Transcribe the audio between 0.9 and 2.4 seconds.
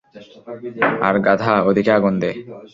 আর গাধা, ওদিকে আগুন দে!